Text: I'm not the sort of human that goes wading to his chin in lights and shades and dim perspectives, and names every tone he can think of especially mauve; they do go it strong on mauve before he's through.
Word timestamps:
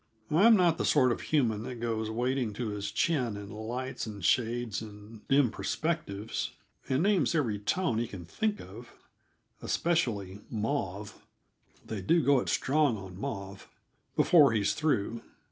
I'm 0.31 0.57
not 0.57 0.79
the 0.79 0.83
sort 0.83 1.11
of 1.11 1.21
human 1.21 1.61
that 1.61 1.75
goes 1.75 2.09
wading 2.09 2.53
to 2.53 2.69
his 2.69 2.89
chin 2.91 3.37
in 3.37 3.51
lights 3.51 4.07
and 4.07 4.25
shades 4.25 4.81
and 4.81 5.21
dim 5.27 5.51
perspectives, 5.51 6.53
and 6.89 7.03
names 7.03 7.35
every 7.35 7.59
tone 7.59 7.99
he 7.99 8.07
can 8.07 8.25
think 8.25 8.59
of 8.59 8.89
especially 9.61 10.41
mauve; 10.49 11.23
they 11.85 12.01
do 12.01 12.23
go 12.23 12.39
it 12.39 12.49
strong 12.49 12.97
on 12.97 13.15
mauve 13.19 13.69
before 14.15 14.53
he's 14.53 14.73
through. 14.73 15.21